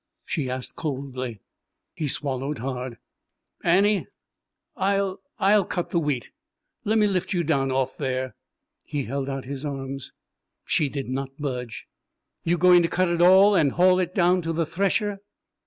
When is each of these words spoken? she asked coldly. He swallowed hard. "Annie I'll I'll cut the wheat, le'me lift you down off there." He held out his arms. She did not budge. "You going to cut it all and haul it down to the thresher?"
she 0.25 0.49
asked 0.49 0.75
coldly. 0.75 1.41
He 1.93 2.07
swallowed 2.07 2.57
hard. 2.57 2.97
"Annie 3.63 4.07
I'll 4.75 5.19
I'll 5.37 5.63
cut 5.63 5.91
the 5.91 5.99
wheat, 5.99 6.31
le'me 6.83 7.05
lift 7.05 7.33
you 7.33 7.43
down 7.43 7.71
off 7.71 7.97
there." 7.97 8.35
He 8.83 9.03
held 9.03 9.29
out 9.29 9.45
his 9.45 9.63
arms. 9.63 10.11
She 10.65 10.89
did 10.89 11.07
not 11.07 11.37
budge. 11.37 11.85
"You 12.43 12.57
going 12.57 12.81
to 12.81 12.87
cut 12.87 13.09
it 13.09 13.21
all 13.21 13.53
and 13.53 13.73
haul 13.73 13.99
it 13.99 14.15
down 14.15 14.41
to 14.41 14.51
the 14.53 14.65
thresher?" 14.65 15.19